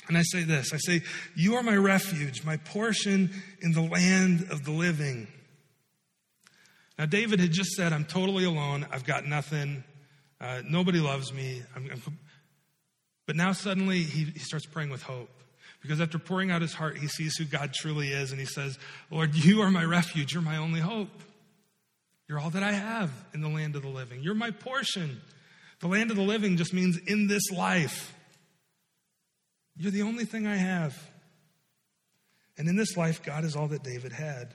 [0.07, 1.01] And I say this I say,
[1.35, 3.29] You are my refuge, my portion
[3.61, 5.27] in the land of the living.
[6.99, 8.85] Now, David had just said, I'm totally alone.
[8.91, 9.83] I've got nothing.
[10.39, 11.61] Uh, nobody loves me.
[11.75, 12.19] I'm, I'm,
[13.25, 15.29] but now suddenly he, he starts praying with hope.
[15.81, 18.77] Because after pouring out his heart, he sees who God truly is and he says,
[19.09, 20.33] Lord, you are my refuge.
[20.33, 21.09] You're my only hope.
[22.31, 24.23] You're all that I have in the land of the living.
[24.23, 25.19] You're my portion.
[25.81, 28.15] The land of the living just means in this life.
[29.75, 30.97] You're the only thing I have.
[32.57, 34.53] And in this life, God is all that David had.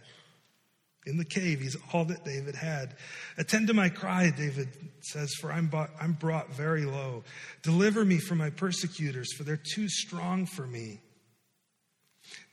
[1.05, 2.97] In the cave, he's all that David had.
[3.37, 4.68] Attend to my cry, David
[5.03, 7.24] says, for I'm brought, I'm brought very low.
[7.61, 11.01] Deliver me from my persecutors, for they're too strong for me.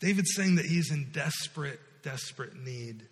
[0.01, 3.07] David's saying that he's in desperate, desperate need.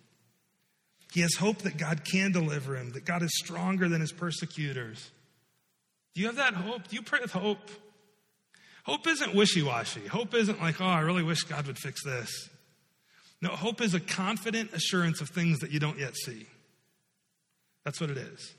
[1.12, 5.10] He has hope that God can deliver him, that God is stronger than his persecutors.
[6.14, 6.88] Do you have that hope?
[6.88, 7.70] Do you pray with hope?
[8.84, 10.06] Hope isn't wishy washy.
[10.06, 12.48] Hope isn't like, oh, I really wish God would fix this.
[13.42, 16.46] No, hope is a confident assurance of things that you don't yet see.
[17.84, 18.54] That's what it is.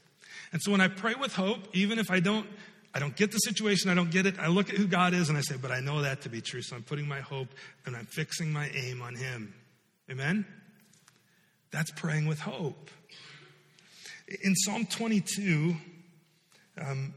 [0.52, 2.46] And so when I pray with hope, even if I don't
[2.94, 4.38] I don't get the situation, I don't get it.
[4.38, 6.42] I look at who God is and I say, but I know that to be
[6.42, 6.62] true.
[6.62, 7.48] So I'm putting my hope
[7.88, 9.56] and I'm fixing my aim on Him.
[10.12, 10.46] Amen?
[11.74, 12.92] That's praying with hope.
[14.44, 15.76] In Psalm 22,
[16.80, 17.16] um,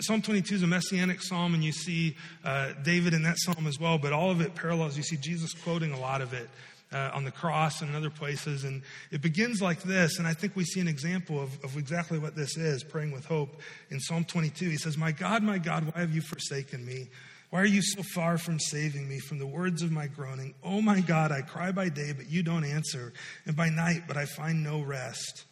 [0.00, 2.16] Psalm 22 is a messianic psalm, and you see
[2.46, 4.96] uh, David in that psalm as well, but all of it parallels.
[4.96, 6.48] You see Jesus quoting a lot of it
[6.92, 8.64] uh, on the cross and in other places.
[8.64, 12.18] And it begins like this, and I think we see an example of, of exactly
[12.18, 13.60] what this is praying with hope.
[13.90, 17.08] In Psalm 22, he says, My God, my God, why have you forsaken me?
[17.50, 20.54] Why are you so far from saving me from the words of my groaning?
[20.62, 23.12] Oh my God, I cry by day, but you don't answer,
[23.46, 25.44] and by night, but I find no rest.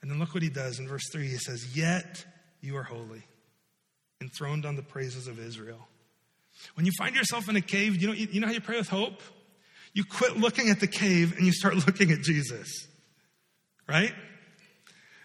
[0.00, 1.26] And then look what he does in verse 3.
[1.26, 2.24] He says, Yet
[2.60, 3.24] you are holy,
[4.20, 5.88] enthroned on the praises of Israel.
[6.74, 8.88] When you find yourself in a cave, you know, you know how you pray with
[8.88, 9.20] hope?
[9.92, 12.86] You quit looking at the cave and you start looking at Jesus.
[13.88, 14.12] Right?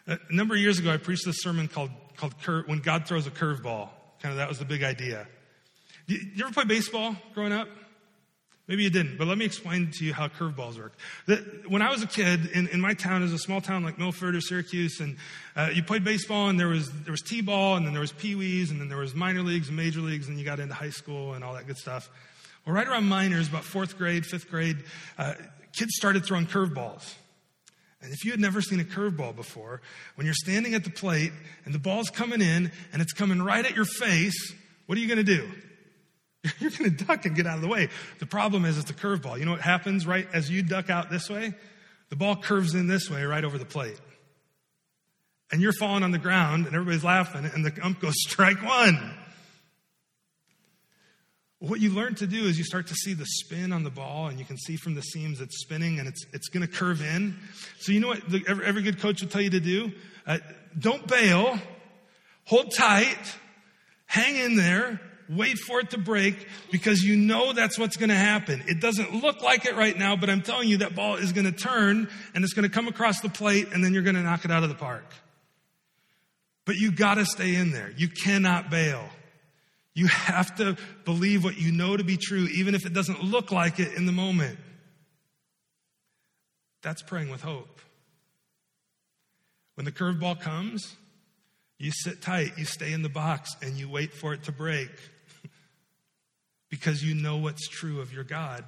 [0.08, 2.34] A number of years ago, I preached this sermon called, called
[2.66, 3.90] When God Throws a Curveball.
[4.22, 5.28] Kind of that was the big idea.
[6.10, 7.68] You ever play baseball growing up?
[8.68, 10.94] Maybe you didn't, but let me explain to you how curveballs work.
[11.68, 14.36] when I was a kid in, in my town, is a small town like Milford
[14.36, 15.18] or Syracuse, and
[15.56, 18.70] uh, you played baseball, and there was there was t-ball, and then there was pee-wees,
[18.72, 21.34] and then there was minor leagues and major leagues, and you got into high school
[21.34, 22.10] and all that good stuff.
[22.66, 24.78] Well, right around minors, about fourth grade, fifth grade,
[25.18, 25.34] uh,
[25.76, 27.16] kids started throwing curveballs.
[28.02, 29.82] And if you had never seen a curveball before,
[30.16, 31.34] when you're standing at the plate
[31.66, 34.54] and the ball's coming in and it's coming right at your face,
[34.86, 35.50] what are you going to do?
[36.60, 37.90] You're going to duck and get out of the way.
[38.20, 39.40] The problem is it's a curveball.
[39.40, 41.54] You know what happens right as you duck out this way?
[42.10, 44.00] The ball curves in this way right over the plate.
[45.52, 49.16] And you're falling on the ground and everybody's laughing and the ump goes strike one.
[51.60, 54.28] What you learn to do is you start to see the spin on the ball,
[54.28, 57.02] and you can see from the seams it's spinning and it's, it's going to curve
[57.02, 57.38] in.
[57.80, 59.92] So, you know what the, every, every, good coach will tell you to do?
[60.26, 60.38] Uh,
[60.78, 61.60] don't bail,
[62.46, 63.36] hold tight,
[64.06, 68.16] hang in there, wait for it to break because you know that's what's going to
[68.16, 68.64] happen.
[68.68, 71.46] It doesn't look like it right now, but I'm telling you that ball is going
[71.46, 74.24] to turn and it's going to come across the plate, and then you're going to
[74.24, 75.06] knock it out of the park.
[76.66, 77.92] But you got to stay in there.
[77.96, 79.08] You cannot bail.
[79.94, 83.52] You have to believe what you know to be true, even if it doesn't look
[83.52, 84.58] like it in the moment.
[86.82, 87.82] That's praying with hope.
[89.76, 90.96] When the curveball comes,
[91.78, 94.90] you sit tight, you stay in the box, and you wait for it to break
[96.70, 98.64] because you know what's true of your God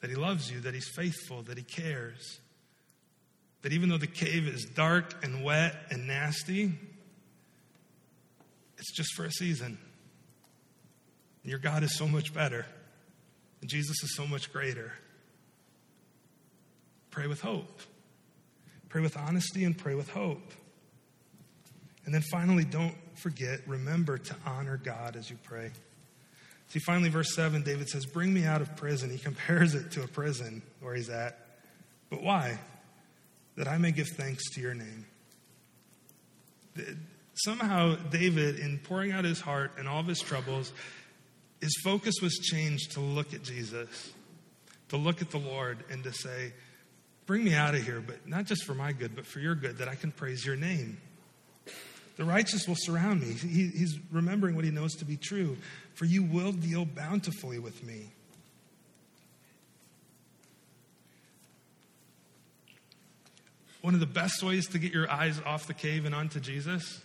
[0.00, 2.40] that He loves you, that He's faithful, that He cares.
[3.62, 6.72] That even though the cave is dark and wet and nasty,
[8.78, 9.78] it's just for a season.
[11.42, 12.66] Your God is so much better,
[13.60, 14.92] and Jesus is so much greater.
[17.10, 17.80] Pray with hope.
[18.88, 20.52] Pray with honesty and pray with hope.
[22.04, 25.72] And then finally, don't forget, remember to honor God as you pray.
[26.68, 29.10] See, finally, verse 7, David says, Bring me out of prison.
[29.10, 31.38] He compares it to a prison where he's at.
[32.10, 32.58] But why?
[33.56, 35.06] That I may give thanks to your name.
[37.34, 40.72] Somehow, David, in pouring out his heart and all of his troubles,
[41.60, 44.12] his focus was changed to look at Jesus,
[44.88, 46.52] to look at the Lord, and to say,
[47.26, 49.78] Bring me out of here, but not just for my good, but for your good,
[49.78, 50.98] that I can praise your name.
[52.16, 53.32] The righteous will surround me.
[53.32, 55.56] He, he's remembering what he knows to be true.
[55.94, 58.10] For you will deal bountifully with me.
[63.82, 67.02] One of the best ways to get your eyes off the cave and onto Jesus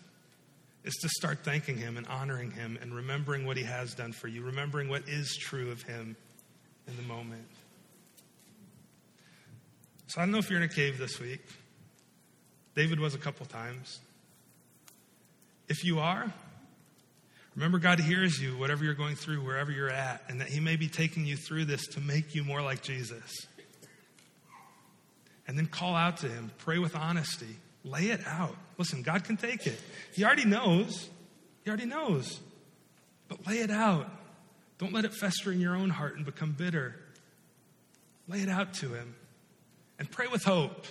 [0.83, 4.27] is to start thanking him and honoring him and remembering what he has done for
[4.27, 6.15] you, remembering what is true of him
[6.87, 7.47] in the moment.
[10.07, 11.45] So I don't know if you're in a cave this week.
[12.75, 13.99] David was a couple times.
[15.71, 16.29] If you are,
[17.55, 20.75] remember God hears you, whatever you're going through, wherever you're at, and that He may
[20.75, 23.47] be taking you through this to make you more like Jesus.
[25.47, 27.55] And then call out to Him, pray with honesty,
[27.85, 28.57] lay it out.
[28.77, 29.79] Listen, God can take it.
[30.13, 31.09] He already knows.
[31.63, 32.41] He already knows.
[33.29, 34.11] But lay it out.
[34.77, 36.97] Don't let it fester in your own heart and become bitter.
[38.27, 39.15] Lay it out to Him
[39.97, 40.85] and pray with hope.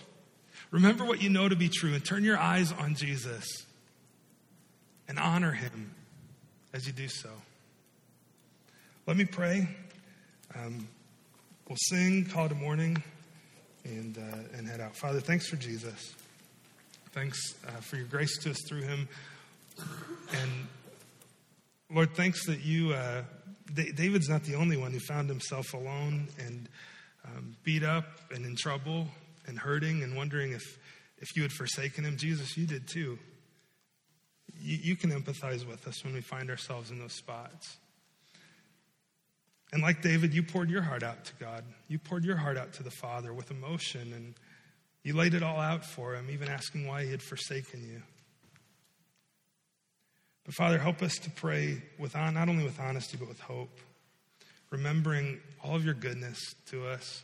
[0.70, 3.66] Remember what you know to be true and turn your eyes on Jesus
[5.10, 5.92] and honor him
[6.72, 7.30] as you do so.
[9.08, 9.68] Let me pray.
[10.54, 10.86] Um,
[11.68, 13.02] we'll sing, call it a morning,
[13.82, 14.94] and, uh, and head out.
[14.94, 16.14] Father, thanks for Jesus.
[17.10, 19.08] Thanks uh, for your grace to us through him.
[20.40, 20.50] And
[21.92, 23.24] Lord, thanks that you, uh,
[23.74, 26.68] David's not the only one who found himself alone and
[27.24, 29.08] um, beat up and in trouble
[29.48, 30.62] and hurting and wondering if,
[31.18, 32.16] if you had forsaken him.
[32.16, 33.18] Jesus, you did too.
[34.60, 37.76] You, you can empathize with us when we find ourselves in those spots.
[39.72, 41.64] And like David, you poured your heart out to God.
[41.88, 44.34] You poured your heart out to the Father with emotion, and
[45.04, 48.02] you laid it all out for him, even asking why he had forsaken you.
[50.44, 53.80] But Father, help us to pray with not only with honesty, but with hope
[54.70, 57.22] remembering all of your goodness to us,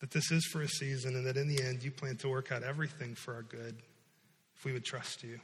[0.00, 2.52] that this is for a season, and that in the end you plan to work
[2.52, 3.76] out everything for our good
[4.56, 5.40] if we would trust you.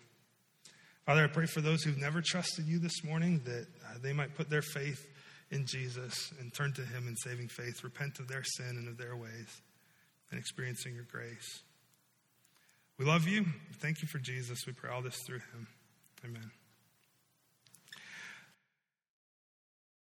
[1.06, 4.34] Father, I pray for those who've never trusted you this morning that uh, they might
[4.34, 5.06] put their faith
[5.50, 8.96] in Jesus and turn to him in saving faith, repent of their sin and of
[8.96, 9.60] their ways,
[10.30, 11.62] and experiencing your grace.
[12.98, 13.44] We love you.
[13.74, 14.66] Thank you for Jesus.
[14.66, 15.66] We pray all this through him.
[16.24, 16.50] Amen.